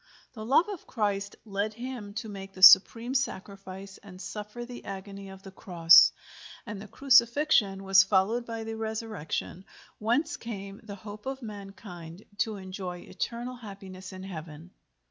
The 0.33 0.43
love 0.43 0.67
of 0.67 0.87
Christ 0.87 1.35
led 1.45 1.75
him 1.75 2.15
to 2.15 2.27
make 2.27 2.53
the 2.53 2.63
supreme 2.63 3.13
sacrifice 3.13 3.99
and 3.99 4.19
suffer 4.19 4.65
the 4.65 4.83
agony 4.85 5.29
of 5.29 5.43
the 5.43 5.51
Cross, 5.51 6.11
and 6.65 6.81
the 6.81 6.87
Crucifixion 6.87 7.83
was 7.83 8.01
followed 8.01 8.43
by 8.47 8.63
the 8.63 8.73
Resurrection, 8.75 9.63
whence 9.99 10.37
came 10.37 10.79
the 10.83 10.95
hope 10.95 11.27
of 11.27 11.43
mankind 11.43 12.23
to 12.39 12.55
enjoy 12.55 13.01
eternal 13.01 13.57
happiness 13.57 14.11
in 14.11 14.23
heaven. 14.23 14.71